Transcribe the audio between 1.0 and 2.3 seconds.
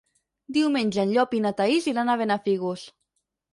en Llop i na Thaís iran a